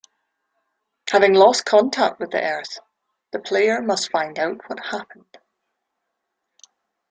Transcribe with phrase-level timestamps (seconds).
[1.11, 2.79] Having lost contact with the Earth,
[3.29, 5.37] the player must find out what happened.